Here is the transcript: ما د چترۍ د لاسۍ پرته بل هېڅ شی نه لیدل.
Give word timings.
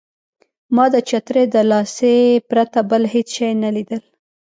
ما 0.75 0.85
د 0.93 0.95
چترۍ 1.09 1.45
د 1.53 1.55
لاسۍ 1.69 2.17
پرته 2.49 2.79
بل 2.89 3.03
هېڅ 3.13 3.27
شی 3.37 3.49
نه 3.63 3.69
لیدل. 3.75 4.01